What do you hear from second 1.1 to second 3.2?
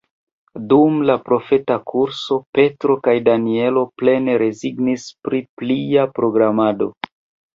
profeta kurso Petro kaj